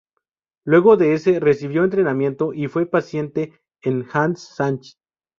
[0.65, 3.53] Luego de eso recibió entrenamiento, y fue paciente
[3.83, 4.97] de Hanns Sachs.